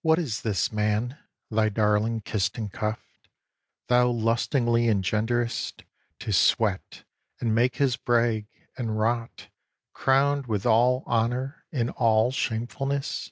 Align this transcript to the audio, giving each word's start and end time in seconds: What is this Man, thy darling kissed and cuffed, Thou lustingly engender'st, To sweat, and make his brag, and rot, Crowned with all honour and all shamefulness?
What 0.00 0.18
is 0.18 0.40
this 0.40 0.72
Man, 0.72 1.18
thy 1.50 1.68
darling 1.68 2.22
kissed 2.22 2.56
and 2.56 2.72
cuffed, 2.72 3.28
Thou 3.88 4.08
lustingly 4.08 4.84
engender'st, 4.86 5.84
To 6.20 6.32
sweat, 6.32 7.04
and 7.38 7.54
make 7.54 7.76
his 7.76 7.98
brag, 7.98 8.46
and 8.78 8.98
rot, 8.98 9.48
Crowned 9.92 10.46
with 10.46 10.64
all 10.64 11.04
honour 11.06 11.66
and 11.70 11.90
all 11.90 12.30
shamefulness? 12.30 13.30